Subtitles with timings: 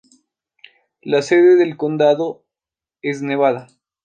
[1.03, 2.43] La sede del condado
[3.03, 3.67] es Nevada.